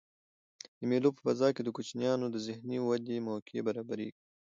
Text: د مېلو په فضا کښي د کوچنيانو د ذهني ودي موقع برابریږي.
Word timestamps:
د 0.79 0.81
مېلو 0.89 1.09
په 1.15 1.21
فضا 1.27 1.47
کښي 1.55 1.63
د 1.65 1.69
کوچنيانو 1.77 2.25
د 2.29 2.35
ذهني 2.47 2.77
ودي 2.81 3.17
موقع 3.27 3.59
برابریږي. 3.67 4.21